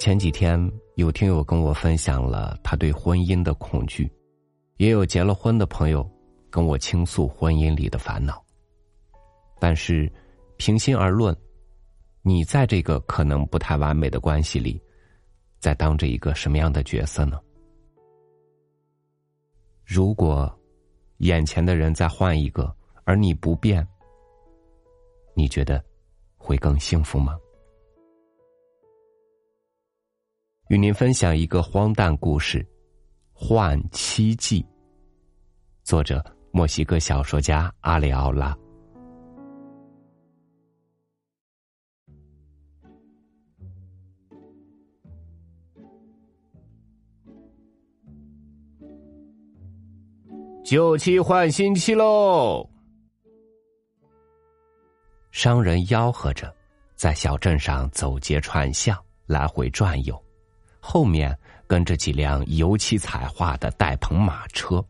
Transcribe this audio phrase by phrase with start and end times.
[0.00, 0.58] 前几天
[0.94, 4.10] 有听友跟我分享了他对婚姻的恐惧，
[4.78, 6.10] 也有结了婚的朋友
[6.48, 8.42] 跟我倾诉婚姻里的烦恼。
[9.58, 10.10] 但是，
[10.56, 11.36] 平心而论，
[12.22, 14.80] 你在这个可能不太完美的关系里，
[15.58, 17.38] 在当着一个什么样的角色呢？
[19.84, 20.50] 如果
[21.18, 22.74] 眼前的人再换一个，
[23.04, 23.86] 而你不变，
[25.34, 25.84] 你觉得
[26.38, 27.38] 会更幸福吗？
[30.70, 32.62] 与您分享一个荒诞故事，
[33.32, 34.62] 《换妻记》。
[35.82, 38.56] 作者：墨西哥小说家阿里奥拉。
[50.64, 52.64] 旧妻换新妻喽！
[55.32, 56.54] 商人吆喝着，
[56.94, 60.29] 在小镇上走街串巷，来回转悠。
[60.80, 61.36] 后面
[61.66, 64.84] 跟着几辆油漆彩画的带棚马车，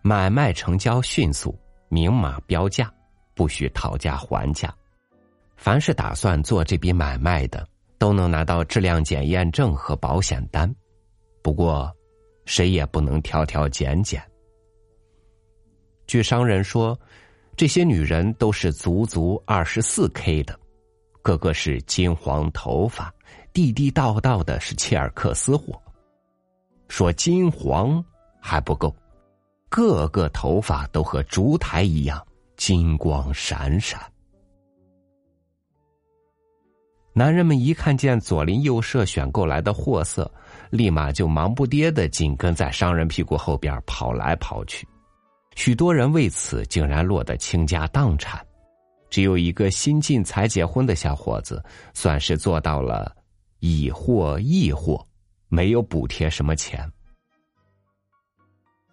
[0.00, 2.90] 买卖成交迅速，明码标价，
[3.34, 4.74] 不许讨价还价。
[5.56, 7.68] 凡是打算做这笔买卖的，
[7.98, 10.72] 都能拿到质量检验证和保险单。
[11.42, 11.92] 不过，
[12.46, 14.22] 谁也不能挑挑拣拣。
[16.06, 16.98] 据商人说，
[17.56, 20.58] 这些女人都是足足二十四 K 的。
[21.28, 23.12] 个个是金黄头发，
[23.52, 25.78] 地地道道的是切尔克斯货。
[26.88, 28.02] 说金黄
[28.40, 28.96] 还不够，
[29.68, 34.00] 个个头发都和烛台一样金光闪闪。
[37.12, 40.32] 男人们一看见左邻右舍选购来的货色，
[40.70, 44.88] 立马就忙不迭的紧跟在商人屁股后边跑来跑去，
[45.56, 48.42] 许多人为此竟然落得倾家荡产。
[49.10, 51.64] 只有一个新晋才结婚的小伙子，
[51.94, 53.14] 算是做到了
[53.60, 55.06] 以货易货，
[55.48, 56.90] 没有补贴什么钱。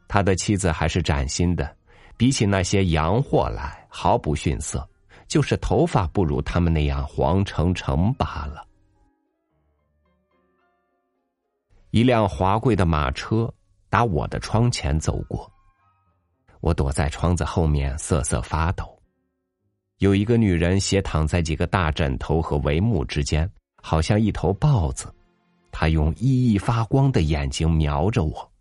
[0.08, 1.76] 他的妻子还是崭新的，
[2.16, 4.88] 比起那些洋货来毫不逊色，
[5.28, 8.66] 就是头发不如他们那样黄澄澄罢了。
[11.92, 13.54] 一辆华贵的马车
[13.90, 15.52] 打我的窗前走过，
[16.62, 18.95] 我躲在窗子后面瑟瑟发抖。
[20.06, 23.50] 有一个女人斜躺在几个大枕头和帷幕之间，
[23.82, 25.12] 好像一头豹子。
[25.72, 28.52] 她用熠熠发光的眼睛瞄着我，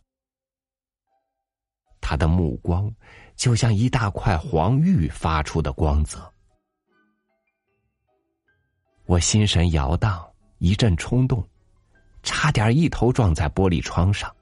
[2.00, 2.90] 她的目光
[3.36, 6.18] 就像一大块黄玉发出的光泽。
[9.04, 10.26] 我心神摇荡，
[10.56, 11.46] 一阵冲动，
[12.22, 14.34] 差点一头撞在玻璃窗上。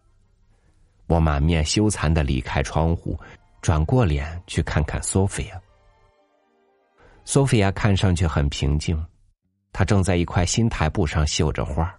[1.08, 3.18] 我满面羞惭的离开窗户，
[3.60, 5.60] 转过脸去看看索菲亚。
[7.24, 9.00] 索菲亚看上去很平静，
[9.72, 11.92] 她正在一块新台布上绣着花。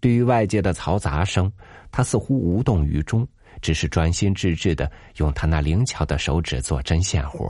[0.00, 1.52] 对于外界的嘈杂声，
[1.92, 3.28] 她似乎无动于衷，
[3.60, 7.48] 只是专心致志的用她那灵巧的手指做针线活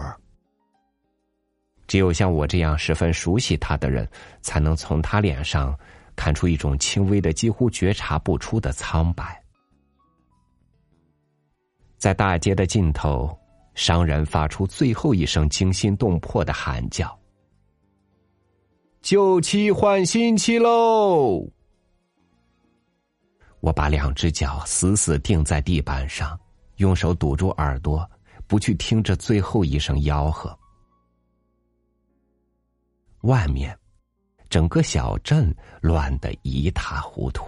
[1.87, 4.09] 只有像我这样十分熟悉她的人，
[4.43, 5.79] 才能从她脸上
[6.17, 9.41] 看出一种轻微的、几乎觉察不出的苍白。
[11.97, 13.40] 在大街的尽头。
[13.81, 17.19] 商人发出最后一声惊心动魄的喊叫
[19.01, 21.49] ：“旧妻换新妻喽！”
[23.61, 26.39] 我把两只脚死死钉在地板上，
[26.77, 28.07] 用手堵住耳朵，
[28.47, 30.55] 不去听这最后一声吆喝。
[33.23, 33.75] 外面，
[34.51, 37.47] 整个小镇乱得一塌糊涂。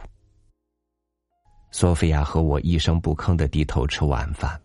[1.73, 4.59] 索菲亚和我一声不吭的低头吃晚饭。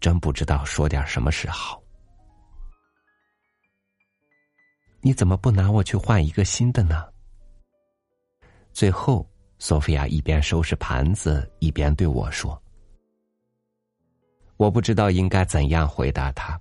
[0.00, 1.82] 真不知道说点什么是好。
[5.00, 7.06] 你怎么不拿我去换一个新的呢？
[8.72, 12.60] 最后，索菲亚一边收拾盘子，一边对我说
[14.56, 16.60] ：“我不知道应该怎样回答他。”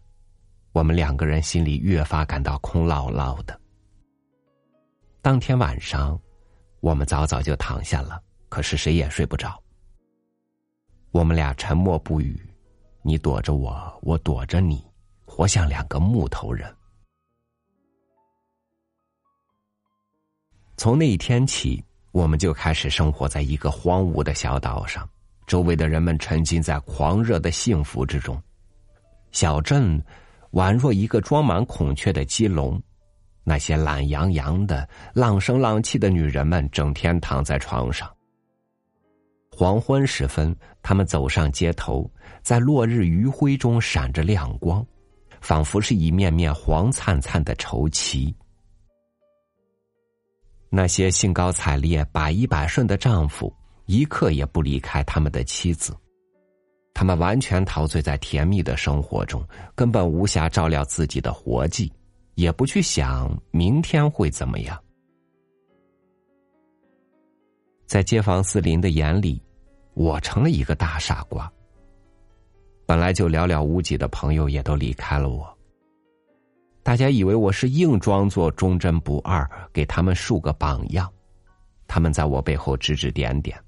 [0.73, 3.59] 我们两个人心里越发感到空落落的。
[5.23, 6.19] 当天晚上，
[6.81, 9.59] 我们早早就躺下了，可是谁也睡不着。
[11.09, 12.46] 我们俩沉默不语。
[13.07, 14.85] 你躲着我，我躲着你，
[15.23, 16.69] 活像两个木头人。
[20.75, 21.81] 从那一天起，
[22.11, 25.07] 我们就开始生活在一个荒芜的小岛上，
[25.45, 28.37] 周围的人们沉浸在狂热的幸福之中。
[29.31, 30.03] 小镇
[30.51, 32.77] 宛若一个装满孔雀的鸡笼，
[33.45, 38.16] 那些懒洋洋的、浪声浪气的女人们整天躺在床上。
[39.57, 42.07] 黄昏时分，他们走上街头，
[42.43, 44.85] 在落日余晖中闪着亮光，
[45.41, 48.31] 仿佛是一面面黄灿灿的绸旗。
[50.69, 53.51] 那些兴高采烈、百依百顺的丈夫，
[53.87, 55.91] 一刻也不离开他们的妻子。
[56.93, 59.43] 他们完全陶醉在甜蜜的生活中，
[59.73, 61.91] 根本无暇照料自己的活计，
[62.35, 64.79] 也不去想明天会怎么样。
[67.87, 69.41] 在街坊四邻的眼里，
[69.97, 71.51] 我成了一个大傻瓜。
[72.85, 75.57] 本来就寥寥无几的朋友也都离开了我。
[76.83, 81.11] 大家以为我是硬装作忠贞不二，给他们树个榜样。
[81.87, 83.59] 他们在我背后指指点点，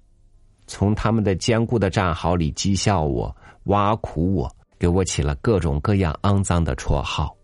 [0.67, 7.35] 从他们的坚固的战壕里讥笑我、挖苦我，给我起了各种各样肮脏的绰号。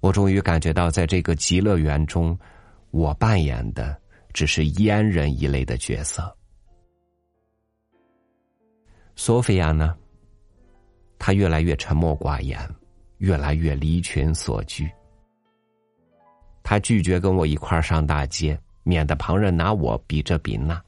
[0.00, 2.36] 我终于感觉到，在这个极乐园中，
[2.90, 3.94] 我扮演的
[4.32, 6.34] 只是阉人一类的角色。
[9.16, 9.96] 索菲亚呢？
[11.18, 12.58] 她越来越沉默寡言。
[13.18, 14.90] 越来越离群所居，
[16.60, 20.82] 他拒绝跟我一块儿上大街，免得旁人拿我比这比那。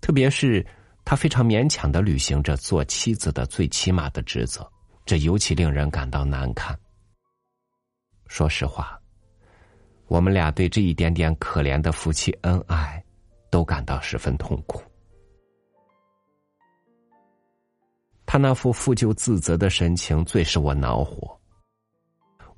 [0.00, 0.64] 特别是
[1.04, 4.64] 他非常勉强的履行着做妻子的最起码的职责，
[5.04, 6.78] 这尤其令人感到难堪。
[8.28, 8.96] 说实话，
[10.06, 13.04] 我们俩对这一点点可怜的夫妻恩爱，
[13.50, 14.80] 都感到十分痛苦。
[18.32, 21.36] 他那副负疚自责的神情最使我恼火。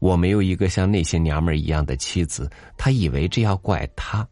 [0.01, 2.47] 我没有一个像那些娘们儿一样的妻子，
[2.77, 4.29] 他以为这要怪他。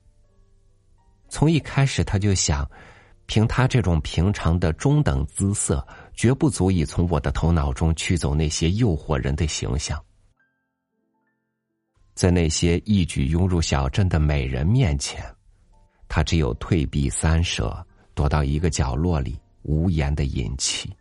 [1.31, 2.70] 从一开始他就想，
[3.25, 5.82] 凭他这种平常的中等姿色，
[6.12, 9.98] 绝不足以从我的头脑中驱走那些诱惑人的形象。
[12.14, 15.25] 在那些一举拥入小镇的美人面前，
[16.06, 17.82] 他只有退避三舍，
[18.12, 20.94] 躲到一个角落里，无言的隐气。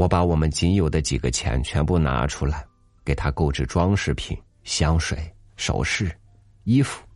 [0.00, 2.66] 我把我们仅有的几个钱全部拿出来，
[3.04, 6.10] 给他购置装饰品、香水、首饰、
[6.64, 7.06] 衣服。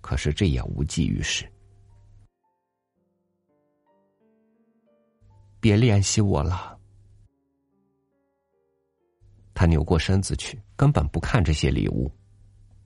[0.00, 1.44] 可是这也无济于事。
[5.58, 6.78] 别联系我了。
[9.52, 12.08] 他扭过身子去，根本不看这些礼物。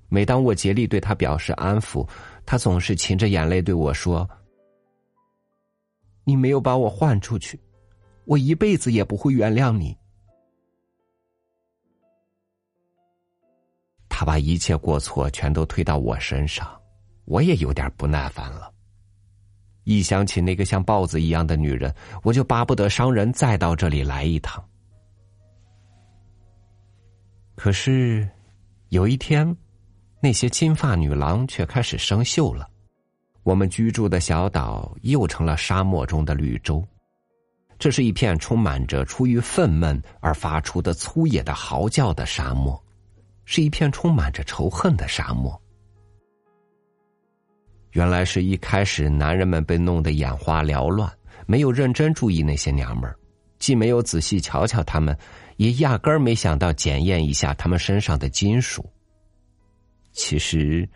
[0.09, 2.09] 每当我竭力对他表示安抚，
[2.47, 4.27] 他总是噙着眼泪对我说
[6.25, 7.61] ：“你没有把我换出去。”
[8.29, 9.97] 我一辈子也不会原谅你。
[14.07, 16.79] 他把一切过错全都推到我身上，
[17.25, 18.71] 我也有点不耐烦了。
[19.85, 24.63] 一想起那个像豹子一样的女人，我就巴不得商人再到这里来一趟。
[27.55, 28.29] 可是，
[28.91, 29.57] 有一天，
[30.21, 32.69] 那些金发女郎却开始生锈了，
[33.43, 36.87] 我们居住的小岛又成了沙漠中的绿洲。
[37.79, 42.83] 这是一片充满着出于愤懑而发出的粗野的嚎叫的沙漠，
[43.45, 45.61] 是一片充满着仇恨的沙漠。
[47.93, 51.11] 原来是一开始男人们被弄得眼花缭乱，
[51.47, 53.17] 没有认真注意那些娘们儿，
[53.59, 55.17] 既没有仔细瞧瞧他们，
[55.57, 58.85] 也压根儿没想到检验一下他们身上的金属。
[60.13, 60.89] 其实，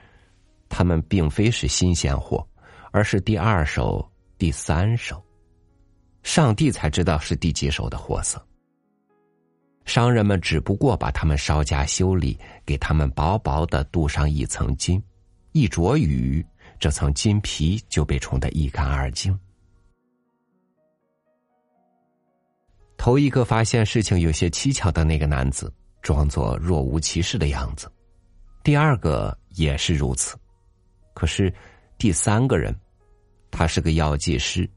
[0.69, 2.45] 他们并非是新鲜货，
[2.91, 4.05] 而是第二手、
[4.37, 5.23] 第三手。
[6.23, 8.41] 上帝才知道是第几手的货色。
[9.85, 15.03] 商人们只不过把它们稍加修理，给他们薄薄的镀上一层金，
[15.51, 16.45] 一着雨，
[16.79, 19.37] 这层金皮就被冲得一干二净。
[22.97, 27.89] 头一个发现事情有些蹊跷的那个男子，装作若无其事的样子；
[28.63, 30.37] 第二个也是如此，
[31.13, 31.53] 可是
[31.99, 32.73] 第三个人，
[33.51, 34.71] 他是个药剂师。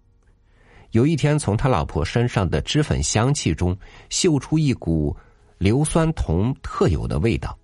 [0.96, 3.78] 有一天，从他老婆身上的脂粉香气中
[4.10, 5.14] 嗅出一股
[5.58, 7.60] 硫酸铜特有的味道。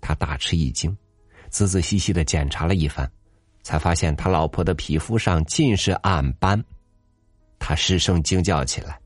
[0.00, 0.96] 他大吃一惊，
[1.48, 3.10] 仔仔细细的检查了一番，
[3.64, 6.62] 才发现他老婆的皮肤上尽是暗斑。
[7.58, 8.96] 他失声惊叫起来。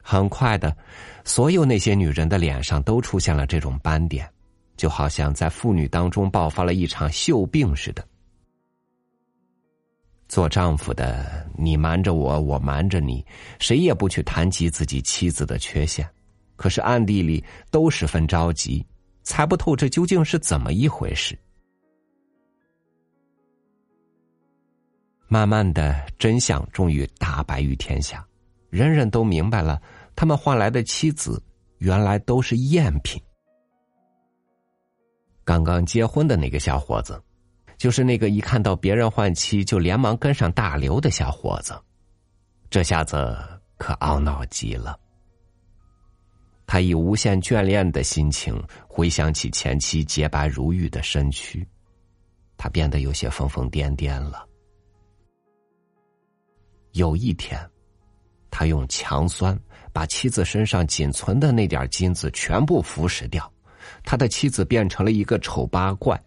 [0.00, 0.76] 很快的，
[1.24, 4.32] 所有那些女人的脸上都出现了这种斑点，
[4.76, 8.07] 就好像在妇女当中爆发了一场锈病似的。
[10.28, 13.24] 做丈夫的，你瞒着我，我瞒着你，
[13.58, 16.06] 谁也不去谈及自己妻子的缺陷，
[16.54, 18.84] 可是暗地里都十分着急，
[19.22, 21.36] 猜不透这究竟是怎么一回事。
[25.28, 28.26] 慢慢的，真相终于大白于天下，
[28.68, 29.80] 人人都明白了，
[30.14, 31.42] 他们换来的妻子
[31.78, 33.20] 原来都是赝品。
[35.42, 37.18] 刚刚结婚的那个小伙子。
[37.78, 41.80] 就是那个一看到别人换妻就连忙跟上大流的小伙子，
[42.68, 43.38] 这下子
[43.78, 44.98] 可懊恼极了。
[46.66, 51.66] 他以无限眷恋的心情回想起前妻洁白如玉的身躯，
[52.58, 54.44] 他变得有些疯疯癫癫了。
[56.92, 57.58] 有一天，
[58.50, 59.58] 他用强酸
[59.92, 63.50] 把妻子身上仅存的那点金子全部腐蚀掉，
[64.02, 66.20] 他的妻子变成了一个丑八怪，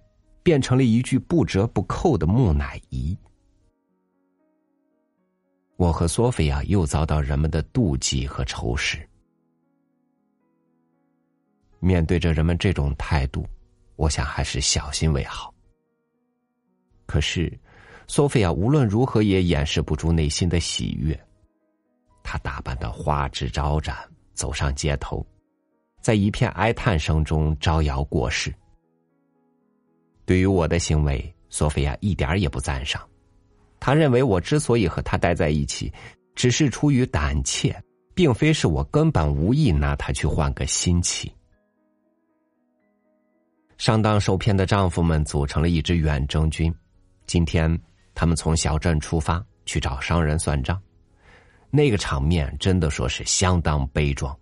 [0.44, 3.18] 变成了一具不折不扣的木乃伊。
[5.78, 9.08] 我和索菲亚又遭到人们的妒忌和仇视。
[11.80, 13.44] 面对着人们这种态度，
[13.96, 15.52] 我想还是小心为好。
[17.08, 17.52] 可是，
[18.08, 21.20] 索菲亚无论如何也掩饰不住内心的喜悦。
[22.24, 23.98] 她打扮的花枝招展，
[24.36, 25.26] 走上街头，
[26.00, 28.54] 在一片哀叹声中招摇过市。
[30.32, 33.06] 对于我的行为，索菲亚一点也不赞赏。
[33.82, 35.92] 她认为我之所以和他待在一起，
[36.36, 37.78] 只是出于胆怯，
[38.16, 41.30] 并非是我根本无意拿他去换个新妻。
[43.78, 46.74] 上当受骗的丈夫们组成了一支远征军。
[47.26, 47.78] 今天，
[48.16, 50.82] 他们从小镇出发去找商人算账，
[51.70, 54.34] 那个场面真的说是相当悲壮。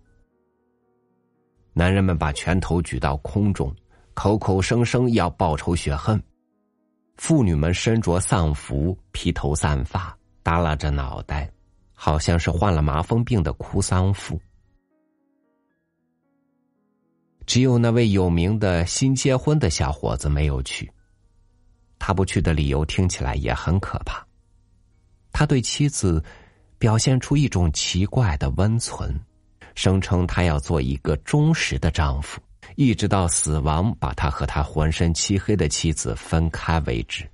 [1.72, 3.74] 男人们把拳头举到空中，
[4.22, 6.20] 口口声声要报仇雪恨；
[7.16, 11.50] 妇女们身着丧服，披头散发，耷拉着脑袋，
[11.94, 14.38] 好像是患了麻风病的哭丧妇。
[17.46, 20.92] 只有那位有名的新结婚的小伙子没有去。
[21.98, 24.22] 他不去的理由听起来也很可怕。
[25.32, 26.22] 他对妻子
[26.78, 29.18] 表现出一种奇怪的温存，
[29.74, 32.38] 声称他要做一个忠实的丈夫，
[32.76, 37.28] 一直到死亡把他和他浑身漆黑的妻子分开为止。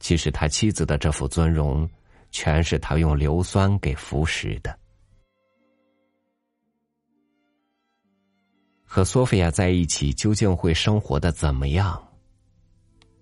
[0.00, 1.88] 其实他妻子的这副尊容，
[2.30, 4.78] 全是他用硫酸给腐蚀的。
[8.84, 12.00] 和索菲亚在一起究竟会生活的怎么样？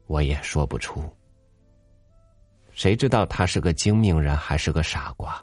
[0.06, 1.02] 我也说不出。
[2.72, 5.42] 谁知道他是个精明人还是个傻瓜？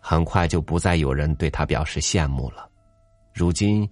[0.00, 2.69] 很快就不再有人对他表示羡慕了。
[3.32, 3.88] 如今，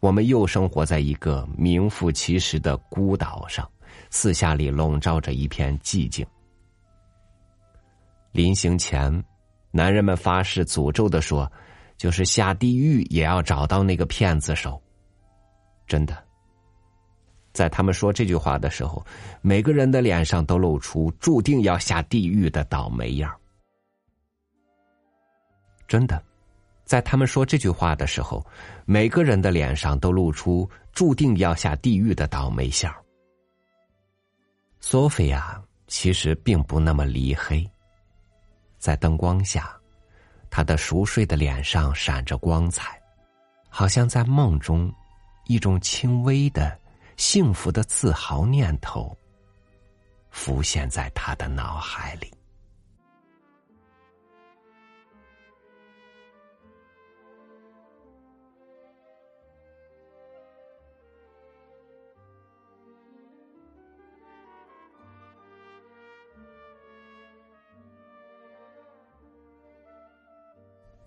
[0.00, 3.68] 我们又生活在一个名副其实的孤岛上，
[4.10, 6.26] 四下里笼罩着一片寂静。
[8.32, 9.24] 临行前，
[9.70, 11.50] 男人们发誓诅咒的说
[11.96, 14.80] ：“就是下地狱也要找到那个骗子手。”
[15.88, 16.16] 真的，
[17.52, 19.04] 在他们说这句话的时候，
[19.40, 23.34] 每个人的脸上都露出注定要下地狱的倒霉样
[25.88, 26.22] 真的，
[26.86, 28.42] 在他们说这句话的时候，
[28.86, 32.90] 每个人的脸上都露出注定要下地狱的倒霉相
[34.80, 37.68] 索菲亚其实并不那么离黑，
[38.78, 39.76] 在灯光下，
[40.48, 42.98] 她的熟睡的脸上闪着光彩，
[43.68, 44.90] 好像在梦中。
[45.48, 46.76] 一种轻微的、
[47.16, 49.16] 幸福的自豪念头
[50.28, 52.28] 浮现在他的脑海里。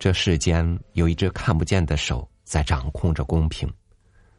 [0.00, 3.70] 这世间有一只看不见的手在掌控着公平。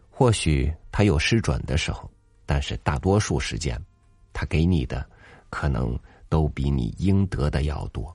[0.10, 2.10] 或许他有失准的时候，
[2.48, 3.80] 但是大多数时间，
[4.34, 5.08] 他给你的
[5.52, 5.96] 可能
[6.30, 8.12] 都比你应得的要多。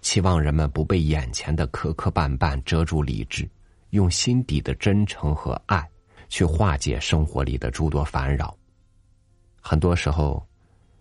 [0.00, 3.46] 期望人们不被眼前的磕磕绊绊遮住理智，
[3.90, 5.86] 用心底的真诚和爱
[6.30, 8.56] 去化解生活里的诸多烦扰。
[9.60, 10.42] 很多时候，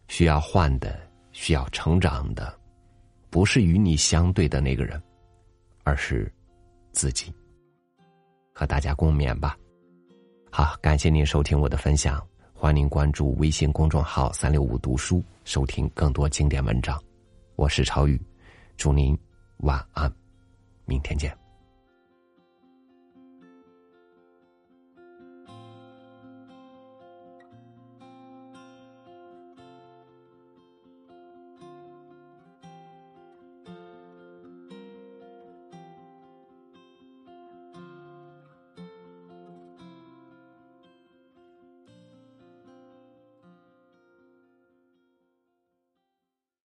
[0.10, 1.00] 需要换的、
[1.32, 2.54] 需要成长的，
[3.36, 5.04] 不是与你相对的那个人，
[5.84, 6.34] 而是
[6.94, 7.34] 自己。
[8.54, 9.58] 和大家共勉吧。
[10.50, 16.98] 好，感谢您收听我的分享，欢迎您关注微信公众号“三六五读书”，收听更多经典文章。
[17.58, 18.18] 我是超宇，
[18.78, 19.20] 祝您
[19.58, 20.10] 晚安，
[20.86, 21.45] 明天见。